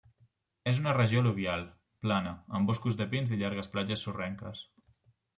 És 0.69 0.77
una 0.83 0.93
regió 0.95 1.19
al·luvial, 1.23 1.65
plana, 2.05 2.31
amb 2.59 2.71
boscs 2.71 2.97
de 3.01 3.07
pins 3.11 3.33
i 3.35 3.37
llargues 3.43 3.69
platges 3.75 4.07
sorrenques. 4.07 4.63